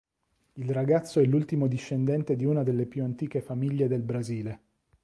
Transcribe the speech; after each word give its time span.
Il 0.53 0.71
ragazzo 0.71 1.19
è 1.19 1.25
l'ultimo 1.25 1.67
discendente 1.67 2.35
di 2.35 2.43
una 2.43 2.63
delle 2.63 2.87
più 2.87 3.03
antiche 3.03 3.39
famiglie 3.39 3.87
del 3.87 4.01
Brasile. 4.01 4.59